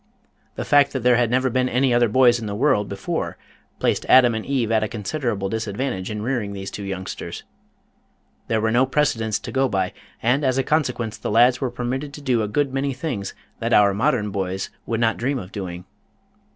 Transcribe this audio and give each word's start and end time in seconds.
The 0.55 0.65
fact 0.65 0.93
that 0.93 1.01
there 1.01 1.17
had 1.17 1.29
never 1.29 1.47
been 1.51 1.69
any 1.69 1.93
other 1.93 2.09
boys 2.09 2.39
in 2.39 2.47
the 2.47 2.55
world 2.55 2.89
before 2.89 3.37
placed 3.77 4.03
Adam 4.09 4.33
and 4.33 4.43
Eve 4.43 4.71
at 4.71 4.81
a 4.81 4.87
considerable 4.87 5.47
disadvantage 5.47 6.09
in 6.09 6.23
rearing 6.23 6.53
these 6.53 6.71
two 6.71 6.81
youngsters. 6.83 7.43
There 8.47 8.59
were 8.61 8.71
no 8.71 8.87
precedents 8.87 9.37
to 9.37 9.51
go 9.51 9.69
by, 9.69 9.93
and 10.19 10.43
as 10.43 10.57
a 10.57 10.63
consequence 10.63 11.19
the 11.19 11.29
lads 11.29 11.61
were 11.61 11.69
permitted 11.69 12.13
to 12.15 12.21
do 12.23 12.41
a 12.41 12.47
good 12.47 12.73
many 12.73 12.93
things 12.93 13.35
that 13.59 13.73
our 13.73 13.93
modern 13.93 14.31
boys 14.31 14.71
would 14.87 14.99
not 14.99 15.17
dream 15.17 15.37
of 15.37 15.51
doing. 15.51 15.85